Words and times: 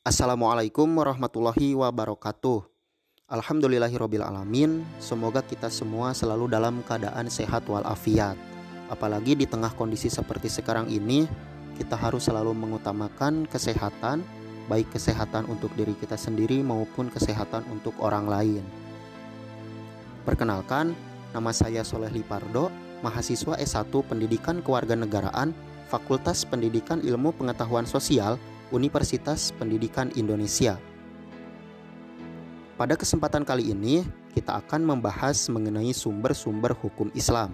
Assalamualaikum 0.00 0.88
warahmatullahi 0.96 1.76
wabarakatuh. 1.76 2.64
Alhamdulillahirrohmanirrohim 3.28 4.80
Semoga 4.96 5.44
kita 5.44 5.68
semua 5.68 6.16
selalu 6.16 6.48
dalam 6.48 6.80
keadaan 6.88 7.28
sehat 7.28 7.68
walafiat. 7.68 8.32
Apalagi 8.88 9.36
di 9.36 9.44
tengah 9.44 9.68
kondisi 9.76 10.08
seperti 10.08 10.48
sekarang 10.48 10.88
ini 10.88 11.28
Kita 11.76 12.00
harus 12.00 12.24
selalu 12.24 12.56
mengutamakan 12.56 13.44
kesehatan 13.44 14.24
Baik 14.72 14.88
kesehatan 14.88 15.44
untuk 15.52 15.68
diri 15.76 15.92
kita 15.92 16.16
sendiri 16.16 16.64
maupun 16.64 17.12
kesehatan 17.12 17.68
untuk 17.68 17.92
orang 18.00 18.24
lain. 18.24 18.64
Perkenalkan, 20.24 20.96
nama 21.36 21.52
saya 21.52 21.84
Soleh 21.84 22.08
Lipardo 22.08 22.72
Mahasiswa 23.04 23.52
S1 23.60 23.92
Pendidikan 24.08 24.64
Kewarganegaraan 24.64 25.52
Fakultas 25.92 26.48
Pendidikan 26.48 27.04
Ilmu 27.04 27.36
Pengetahuan 27.36 27.84
Sosial 27.84 28.40
Universitas 28.70 29.50
Pendidikan 29.54 30.10
Indonesia. 30.14 30.78
Pada 32.78 32.96
kesempatan 32.96 33.44
kali 33.44 33.70
ini, 33.76 34.06
kita 34.32 34.56
akan 34.62 34.86
membahas 34.96 35.50
mengenai 35.52 35.92
sumber-sumber 35.92 36.72
hukum 36.72 37.12
Islam. 37.12 37.52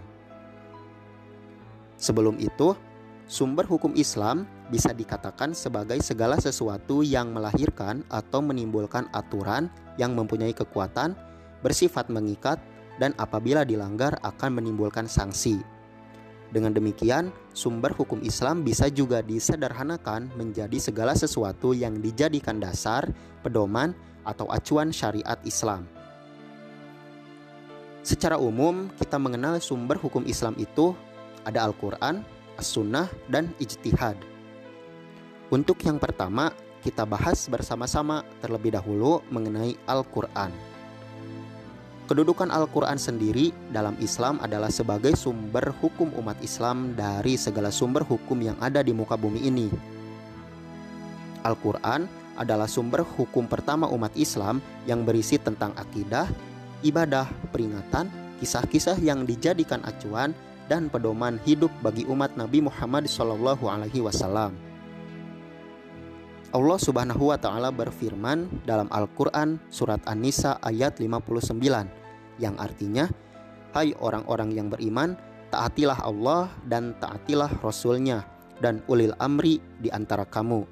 Sebelum 1.98 2.39
itu, 2.39 2.77
sumber 3.27 3.66
hukum 3.66 3.97
Islam 3.98 4.47
bisa 4.70 4.95
dikatakan 4.95 5.56
sebagai 5.56 5.98
segala 6.05 6.39
sesuatu 6.39 7.02
yang 7.02 7.34
melahirkan 7.34 8.06
atau 8.12 8.39
menimbulkan 8.39 9.11
aturan 9.11 9.67
yang 9.98 10.14
mempunyai 10.14 10.55
kekuatan, 10.55 11.17
bersifat 11.64 12.06
mengikat, 12.06 12.61
dan 13.03 13.17
apabila 13.19 13.64
dilanggar 13.64 14.17
akan 14.23 14.62
menimbulkan 14.62 15.09
sanksi. 15.11 15.76
Dengan 16.56 16.73
demikian, 16.73 17.37
sumber 17.52 17.92
hukum 17.92 18.24
Islam 18.24 18.64
bisa 18.64 18.88
juga 18.88 19.20
disederhanakan 19.20 20.33
menjadi 20.41 20.80
segala 20.80 21.12
sesuatu 21.12 21.77
yang 21.77 22.01
dijadikan 22.01 22.56
dasar, 22.56 23.12
pedoman, 23.45 23.92
atau 24.25 24.48
acuan 24.48 24.89
syariat 24.89 25.36
Islam. 25.44 25.84
Secara 28.00 28.41
umum, 28.41 28.89
kita 28.97 29.20
mengenal 29.20 29.61
sumber 29.61 30.00
hukum 30.00 30.25
Islam 30.25 30.56
itu 30.56 30.97
ada 31.44 31.61
Al-Quran, 31.69 32.25
As-Sunnah, 32.56 33.12
dan 33.28 33.53
Ijtihad. 33.61 34.16
Untuk 35.53 35.77
yang 35.84 36.00
pertama, 36.00 36.56
kita 36.81 37.05
bahas 37.05 37.53
bersama-sama 37.53 38.25
terlebih 38.41 38.72
dahulu 38.72 39.20
mengenai 39.28 39.77
Al-Quran. 39.84 40.75
Kedudukan 42.07 42.55
Al-Quran 42.55 43.03
sendiri 43.03 43.51
dalam 43.75 43.99
Islam 43.99 44.39
adalah 44.39 44.71
sebagai 44.71 45.19
sumber 45.19 45.75
hukum 45.83 46.15
umat 46.23 46.39
Islam 46.39 46.95
dari 46.95 47.35
segala 47.35 47.75
sumber 47.75 48.07
hukum 48.07 48.39
yang 48.39 48.55
ada 48.62 48.79
di 48.79 48.95
muka 48.95 49.19
bumi 49.19 49.43
ini. 49.43 49.67
Al-Quran 51.43 52.07
adalah 52.39 52.71
sumber 52.71 53.03
hukum 53.03 53.51
pertama 53.51 53.91
umat 53.91 54.15
Islam 54.15 54.62
yang 54.87 55.03
berisi 55.03 55.34
tentang 55.34 55.75
akidah, 55.75 56.31
ibadah, 56.87 57.27
peringatan, 57.51 58.07
kisah-kisah 58.39 59.03
yang 59.03 59.27
dijadikan 59.27 59.83
acuan, 59.83 60.31
dan 60.71 60.87
pedoman 60.87 61.43
hidup 61.43 61.75
bagi 61.83 62.07
umat 62.07 62.39
Nabi 62.39 62.62
Muhammad 62.62 63.11
SAW. 63.11 64.66
Allah 66.55 66.78
Subhanahu 66.78 67.34
wa 67.34 67.39
taala 67.41 67.75
berfirman 67.75 68.47
dalam 68.62 68.86
Al-Qur'an 68.94 69.58
surat 69.66 69.98
An-Nisa 70.06 70.62
ayat 70.62 71.03
59 71.03 71.58
yang 72.38 72.55
artinya 72.61 73.11
hai 73.75 73.91
orang-orang 73.98 74.55
yang 74.55 74.70
beriman 74.70 75.19
taatilah 75.50 75.98
Allah 76.06 76.47
dan 76.70 76.94
taatilah 77.03 77.50
Rasulnya 77.64 78.22
dan 78.62 78.78
ulil 78.86 79.12
amri 79.19 79.58
di 79.83 79.91
antara 79.91 80.22
kamu. 80.22 80.62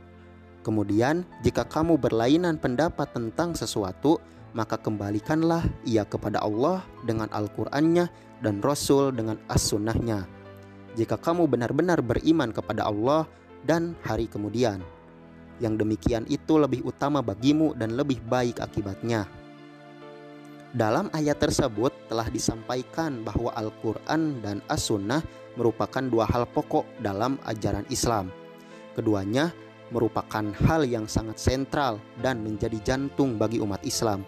Kemudian 0.64 1.26
jika 1.42 1.66
kamu 1.66 1.98
berlainan 2.00 2.56
pendapat 2.56 3.10
tentang 3.12 3.52
sesuatu 3.58 4.22
maka 4.54 4.78
kembalikanlah 4.78 5.66
ia 5.82 6.06
kepada 6.06 6.38
Allah 6.38 6.86
dengan 7.02 7.26
Al-Qur'annya 7.34 8.06
dan 8.40 8.62
Rasul 8.62 9.10
dengan 9.10 9.36
As-Sunnahnya. 9.50 10.24
Jika 10.94 11.18
kamu 11.18 11.50
benar-benar 11.50 11.98
beriman 11.98 12.54
kepada 12.54 12.86
Allah 12.86 13.26
dan 13.66 13.98
hari 14.06 14.30
kemudian 14.30 14.78
yang 15.62 15.78
demikian 15.78 16.26
itu 16.26 16.58
lebih 16.58 16.82
utama 16.86 17.22
bagimu 17.22 17.74
dan 17.78 17.94
lebih 17.94 18.18
baik 18.26 18.58
akibatnya. 18.58 19.26
Dalam 20.74 21.06
ayat 21.14 21.38
tersebut 21.38 21.94
telah 22.10 22.26
disampaikan 22.26 23.22
bahwa 23.22 23.54
Al-Quran 23.54 24.42
dan 24.42 24.58
As-Sunnah 24.66 25.22
merupakan 25.54 26.02
dua 26.02 26.26
hal 26.26 26.50
pokok 26.50 26.82
dalam 26.98 27.38
ajaran 27.46 27.86
Islam. 27.94 28.26
Keduanya 28.98 29.54
merupakan 29.94 30.42
hal 30.66 30.82
yang 30.82 31.06
sangat 31.06 31.38
sentral 31.38 32.02
dan 32.18 32.42
menjadi 32.42 32.74
jantung 32.82 33.38
bagi 33.38 33.62
umat 33.62 33.86
Islam. 33.86 34.26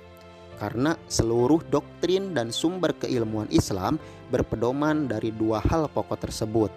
Karena 0.56 0.94
seluruh 1.10 1.60
doktrin 1.66 2.30
dan 2.30 2.54
sumber 2.54 2.94
keilmuan 2.94 3.50
Islam 3.50 3.98
berpedoman 4.30 5.10
dari 5.10 5.34
dua 5.34 5.58
hal 5.66 5.90
pokok 5.90 6.30
tersebut. 6.30 6.70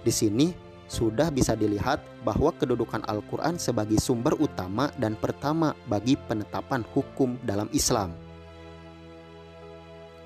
Di 0.00 0.10
sini 0.10 0.50
sudah 0.88 1.32
bisa 1.32 1.56
dilihat 1.56 2.00
bahwa 2.22 2.52
kedudukan 2.56 3.04
Al-Quran 3.08 3.56
sebagai 3.56 3.96
sumber 4.00 4.36
utama 4.36 4.92
dan 5.00 5.16
pertama 5.16 5.72
bagi 5.88 6.16
penetapan 6.16 6.84
hukum 6.92 7.40
dalam 7.44 7.68
Islam. 7.72 8.12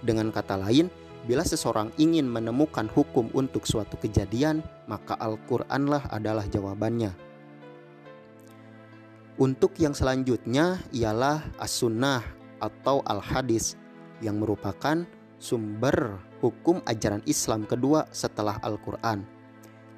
Dengan 0.02 0.30
kata 0.30 0.58
lain, 0.58 0.86
bila 1.26 1.42
seseorang 1.42 1.90
ingin 1.98 2.26
menemukan 2.26 2.86
hukum 2.90 3.30
untuk 3.34 3.66
suatu 3.66 3.98
kejadian, 3.98 4.62
maka 4.86 5.18
Al-Quranlah 5.18 6.06
adalah 6.14 6.46
jawabannya. 6.46 7.10
Untuk 9.38 9.78
yang 9.78 9.94
selanjutnya 9.94 10.82
ialah 10.90 11.46
As-Sunnah 11.62 12.22
atau 12.58 13.06
Al-Hadis 13.06 13.78
yang 14.18 14.42
merupakan 14.42 15.06
sumber 15.38 16.18
hukum 16.42 16.82
ajaran 16.90 17.22
Islam 17.22 17.62
kedua 17.62 18.10
setelah 18.10 18.58
Al-Quran 18.66 19.37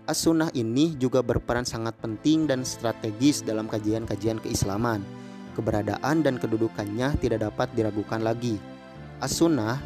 As-Sunnah 0.09 0.49
ini 0.57 0.97
juga 0.97 1.21
berperan 1.21 1.69
sangat 1.69 1.93
penting 2.01 2.49
dan 2.49 2.65
strategis 2.65 3.45
dalam 3.45 3.69
kajian-kajian 3.69 4.41
keislaman. 4.41 5.05
Keberadaan 5.53 6.25
dan 6.25 6.41
kedudukannya 6.41 7.21
tidak 7.21 7.45
dapat 7.45 7.69
diragukan 7.77 8.25
lagi. 8.25 8.57
As-Sunnah 9.21 9.77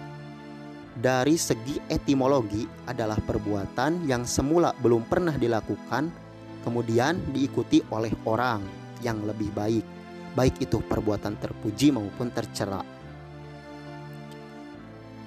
dari 0.94 1.34
segi 1.34 1.82
etimologi 1.90 2.62
adalah 2.86 3.18
perbuatan 3.18 4.06
yang 4.06 4.22
semula 4.22 4.70
belum 4.78 5.02
pernah 5.10 5.34
dilakukan, 5.34 6.06
kemudian 6.62 7.18
diikuti 7.34 7.82
oleh 7.90 8.14
orang 8.30 8.62
yang 9.02 9.18
lebih 9.26 9.50
baik, 9.50 9.82
baik 10.38 10.54
itu 10.62 10.78
perbuatan 10.78 11.34
terpuji 11.42 11.90
maupun 11.90 12.30
tercela. 12.30 12.86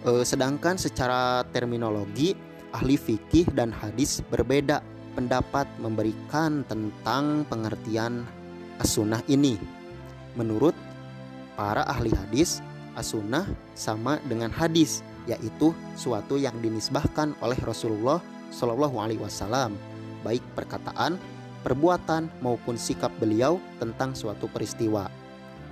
E, 0.07 0.23
sedangkan 0.23 0.79
secara 0.79 1.43
terminologi, 1.51 2.31
ahli 2.77 2.93
fikih 2.93 3.49
dan 3.57 3.73
hadis 3.73 4.21
berbeda 4.29 4.85
pendapat 5.17 5.65
memberikan 5.81 6.61
tentang 6.69 7.41
pengertian 7.49 8.21
as-sunnah 8.77 9.25
ini. 9.25 9.57
Menurut 10.37 10.77
para 11.57 11.81
ahli 11.89 12.13
hadis, 12.13 12.61
as-sunnah 12.93 13.49
sama 13.73 14.21
dengan 14.29 14.53
hadis, 14.53 15.01
yaitu 15.25 15.73
suatu 15.97 16.37
yang 16.37 16.53
dinisbahkan 16.61 17.33
oleh 17.41 17.57
Rasulullah 17.65 18.21
Shallallahu 18.53 19.01
Alaihi 19.01 19.17
Wasallam, 19.25 19.73
baik 20.21 20.45
perkataan, 20.53 21.17
perbuatan 21.65 22.29
maupun 22.45 22.77
sikap 22.77 23.09
beliau 23.17 23.57
tentang 23.81 24.13
suatu 24.13 24.45
peristiwa. 24.45 25.09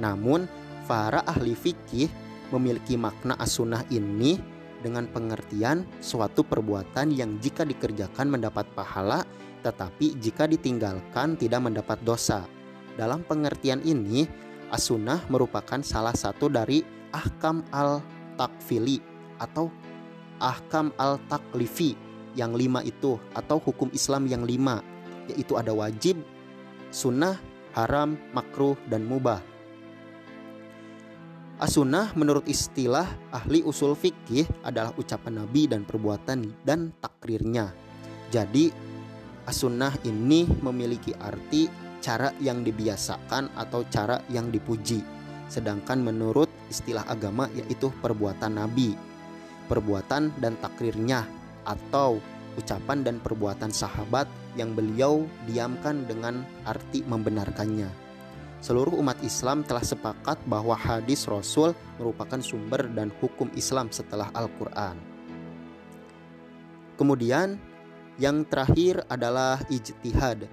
Namun, 0.02 0.50
para 0.90 1.22
ahli 1.22 1.54
fikih 1.54 2.10
memiliki 2.50 2.98
makna 2.98 3.38
as-sunnah 3.38 3.86
ini 3.94 4.42
dengan 4.85 5.09
pengertian 5.09 5.81
suatu 5.97 6.46
perbuatan 6.46 7.09
yang 7.09 7.41
jika 7.41 7.66
dikerjakan 7.66 8.29
mendapat 8.29 8.69
pahala, 8.78 9.25
tetapi 9.66 10.13
jika 10.22 10.46
ditinggalkan 10.46 11.34
tidak 11.41 11.66
mendapat 11.66 11.97
dosa. 12.06 12.46
Dalam 12.93 13.26
pengertian 13.26 13.82
ini, 13.82 14.29
as-sunnah 14.70 15.26
merupakan 15.34 15.82
salah 15.82 16.14
satu 16.14 16.46
dari 16.53 16.85
ahkam 17.09 17.66
al-takfili 17.73 19.02
atau 19.41 19.73
ahkam 20.37 20.93
al-taklifi 21.02 21.97
yang 22.38 22.53
lima 22.53 22.85
itu 22.85 23.17
atau 23.34 23.58
hukum 23.58 23.90
Islam 23.96 24.29
yang 24.29 24.46
lima 24.46 24.85
yaitu 25.26 25.58
ada 25.58 25.73
wajib, 25.73 26.22
sunnah, 26.93 27.41
haram, 27.73 28.14
makruh, 28.29 28.78
dan 28.85 29.02
mubah. 29.09 29.41
As-sunnah 31.55 32.11
menurut 32.19 32.43
istilah 32.52 33.07
ahli 33.31 33.63
usul 33.63 33.96
fikih 33.96 34.43
adalah 34.67 34.91
ucapan 34.99 35.40
Nabi 35.40 35.72
dan 35.72 35.87
perbuatan 35.87 36.52
dan 36.67 36.91
takrirnya. 36.99 37.72
Jadi 38.28 38.75
as-sunnah 39.47 39.96
ini 40.03 40.43
memiliki 40.59 41.16
arti 41.16 41.72
cara 42.03 42.35
yang 42.43 42.67
dibiasakan 42.67 43.55
atau 43.55 43.87
cara 43.87 44.19
yang 44.28 44.52
dipuji. 44.52 44.99
Sedangkan 45.47 46.03
menurut 46.03 46.52
istilah 46.67 47.07
agama 47.07 47.47
yaitu 47.55 47.87
perbuatan 48.03 48.59
Nabi, 48.59 48.91
perbuatan 49.72 50.35
dan 50.43 50.59
takrirnya 50.59 51.23
atau 51.63 52.19
ucapan 52.59 53.07
dan 53.07 53.23
perbuatan 53.23 53.72
sahabat 53.72 54.28
yang 54.59 54.75
beliau 54.75 55.23
diamkan 55.47 56.03
dengan 56.03 56.43
arti 56.67 56.99
membenarkannya. 57.07 58.04
Seluruh 58.66 58.97
umat 58.97 59.22
Islam 59.22 59.62
telah 59.62 59.85
sepakat 59.85 60.41
bahwa 60.50 60.73
hadis 60.73 61.29
Rasul 61.29 61.78
merupakan 62.02 62.41
sumber 62.41 62.90
dan 62.97 63.14
hukum 63.22 63.46
Islam 63.53 63.94
setelah 63.94 64.34
Al-Quran. 64.34 64.97
Kemudian, 66.97 67.62
yang 68.17 68.41
terakhir 68.50 69.06
adalah 69.06 69.62
ijtihad. 69.70 70.50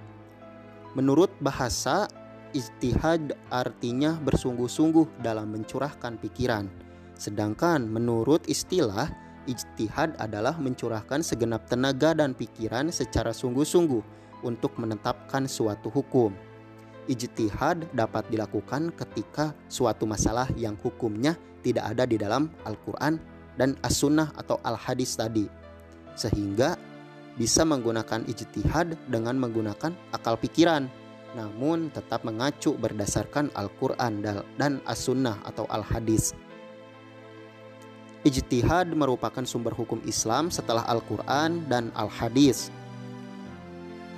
Menurut 0.93 1.33
bahasa, 1.41 2.05
ijtihad 2.53 3.33
artinya 3.49 4.21
bersungguh-sungguh 4.21 5.25
dalam 5.25 5.49
mencurahkan 5.49 6.21
pikiran. 6.21 6.69
Sedangkan 7.17 7.89
menurut 7.89 8.45
istilah, 8.45 9.09
ijtihad 9.49 10.21
adalah 10.21 10.53
mencurahkan 10.61 11.25
segenap 11.25 11.65
tenaga 11.65 12.13
dan 12.13 12.37
pikiran 12.37 12.93
secara 12.93 13.33
sungguh-sungguh 13.33 14.05
untuk 14.45 14.77
menetapkan 14.77 15.49
suatu 15.49 15.89
hukum. 15.89 16.52
Ijtihad 17.07 17.91
dapat 17.91 18.23
dilakukan 18.31 18.95
ketika 18.95 19.51
suatu 19.67 20.07
masalah 20.07 20.47
yang 20.55 20.79
hukumnya 20.79 21.35
tidak 21.59 21.91
ada 21.91 22.03
di 22.07 22.15
dalam 22.15 22.47
Al-Quran 22.63 23.19
dan 23.59 23.75
As-Sunnah 23.83 24.31
atau 24.39 24.59
Al-Hadis 24.63 25.19
tadi. 25.19 25.47
Sehingga 26.15 26.79
bisa 27.35 27.65
menggunakan 27.65 28.23
ijtihad 28.29 28.95
dengan 29.09 29.35
menggunakan 29.41 29.91
akal 30.13 30.37
pikiran 30.37 30.85
namun 31.33 31.89
tetap 31.89 32.21
mengacu 32.21 32.77
berdasarkan 32.77 33.49
Al-Quran 33.57 34.21
dan 34.57 34.79
As-Sunnah 34.85 35.41
atau 35.43 35.65
Al-Hadis. 35.69 36.37
Ijtihad 38.23 38.93
merupakan 38.95 39.43
sumber 39.43 39.75
hukum 39.75 39.99
Islam 40.07 40.47
setelah 40.47 40.87
Al-Quran 40.87 41.67
dan 41.67 41.91
Al-Hadis. 41.97 42.71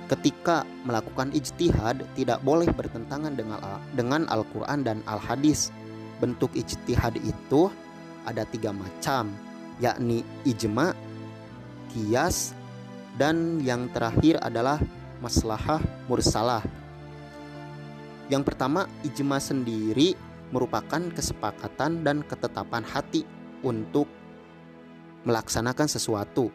Ketika 0.06 0.62
melakukan 0.86 1.34
ijtihad 1.34 2.06
tidak 2.14 2.38
boleh 2.46 2.70
bertentangan 2.70 3.34
dengan 3.34 3.58
dengan 3.98 4.22
Al-Quran 4.30 4.86
dan 4.86 5.02
Al-Hadis. 5.10 5.74
Bentuk 6.22 6.54
ijtihad 6.54 7.18
itu 7.20 7.68
ada 8.24 8.46
tiga 8.48 8.72
macam, 8.72 9.34
yakni 9.82 10.24
ijma, 10.46 10.96
kias, 11.92 12.56
dan 13.20 13.60
yang 13.60 13.90
terakhir 13.92 14.40
adalah 14.40 14.80
maslahah 15.20 15.82
mursalah. 16.08 16.64
Yang 18.32 18.42
pertama, 18.52 18.88
ijma 19.04 19.42
sendiri 19.42 20.16
merupakan 20.54 21.02
kesepakatan 21.12 22.06
dan 22.06 22.22
ketetapan 22.22 22.86
hati 22.86 23.26
untuk 23.66 24.06
melaksanakan 25.26 25.90
sesuatu. 25.90 26.54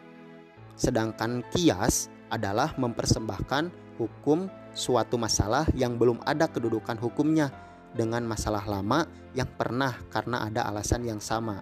Sedangkan 0.79 1.43
kias 1.51 2.07
adalah 2.31 2.73
mempersembahkan 2.79 3.95
hukum 3.99 4.47
suatu 4.71 5.19
masalah 5.19 5.67
yang 5.75 5.99
belum 5.99 6.23
ada 6.23 6.47
kedudukan 6.47 6.95
hukumnya 6.97 7.51
dengan 7.91 8.23
masalah 8.23 8.63
lama 8.63 9.03
yang 9.35 9.47
pernah 9.59 9.91
karena 10.07 10.47
ada 10.47 10.65
alasan 10.67 11.03
yang 11.03 11.19
sama. 11.19 11.59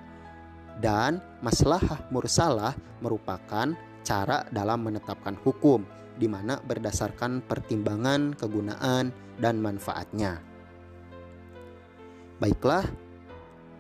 Dan 0.80 1.20
masalah 1.44 1.82
mursalah 2.08 2.78
merupakan 3.04 3.76
cara 4.06 4.48
dalam 4.54 4.80
menetapkan 4.80 5.36
hukum 5.44 5.84
di 6.16 6.28
mana 6.28 6.60
berdasarkan 6.64 7.44
pertimbangan 7.44 8.36
kegunaan 8.36 9.12
dan 9.40 9.60
manfaatnya. 9.60 10.40
Baiklah, 12.40 12.88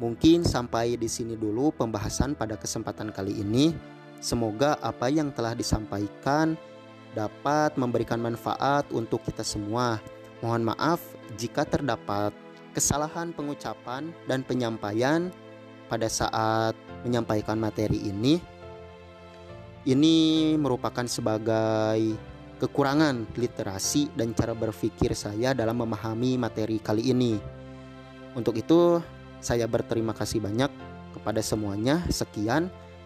mungkin 0.03 0.44
sampai 0.44 1.00
di 1.00 1.07
sini 1.07 1.39
dulu 1.39 1.71
pembahasan 1.71 2.36
pada 2.36 2.59
kesempatan 2.59 3.12
kali 3.15 3.39
ini. 3.39 3.71
Semoga 4.19 4.75
apa 4.83 5.07
yang 5.07 5.31
telah 5.31 5.56
disampaikan 5.56 6.59
dapat 7.19 7.75
memberikan 7.75 8.24
manfaat 8.24 8.88
untuk 8.95 9.19
kita 9.27 9.44
semua. 9.44 10.00
Mohon 10.39 10.71
maaf 10.71 11.04
jika 11.36 11.68
terdapat 11.68 12.31
kesalahan 12.71 13.36
pengucapan 13.36 14.16
dan 14.24 14.39
penyampaian 14.48 15.27
pada 15.92 16.07
saat 16.07 16.77
menyampaikan 17.04 17.60
materi 17.60 18.07
ini. 18.07 18.39
Ini 19.83 20.56
merupakan 20.60 21.04
sebagai 21.07 22.16
kekurangan 22.60 23.36
literasi 23.36 24.12
dan 24.15 24.36
cara 24.36 24.51
berpikir 24.51 25.15
saya 25.15 25.56
dalam 25.56 25.80
memahami 25.80 26.36
materi 26.36 26.77
kali 26.80 27.12
ini. 27.12 27.39
Untuk 28.36 28.60
itu, 28.60 29.00
saya 29.39 29.65
berterima 29.65 30.12
kasih 30.12 30.44
banyak 30.44 30.69
kepada 31.15 31.39
semuanya. 31.39 32.04
Sekian, 32.12 32.68